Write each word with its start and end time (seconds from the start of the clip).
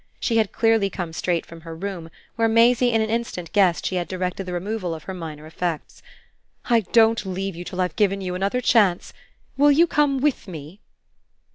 She 0.19 0.37
had 0.37 0.51
clearly 0.51 0.89
come 0.89 1.13
straight 1.13 1.45
from 1.45 1.61
her 1.61 1.75
room, 1.75 2.09
where 2.35 2.47
Maisie 2.47 2.89
in 2.91 3.01
an 3.01 3.11
instant 3.11 3.51
guessed 3.53 3.85
she 3.85 3.97
had 3.97 4.07
directed 4.07 4.45
the 4.45 4.51
removal 4.53 4.95
of 4.95 5.03
her 5.03 5.13
minor 5.13 5.45
effects. 5.45 6.01
"I 6.65 6.79
don't 6.79 7.23
leave 7.23 7.55
you 7.55 7.63
till 7.63 7.79
I've 7.79 7.95
given 7.95 8.19
you 8.19 8.33
another 8.33 8.61
chance. 8.61 9.13
Will 9.57 9.71
you 9.71 9.85
come 9.85 10.19
WITH 10.19 10.47
me?" 10.47 10.79